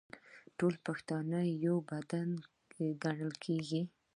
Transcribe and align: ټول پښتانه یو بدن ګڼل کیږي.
ټول 0.57 0.73
پښتانه 0.85 1.39
یو 1.65 1.75
بدن 1.91 2.29
ګڼل 3.03 3.31
کیږي. 3.45 3.81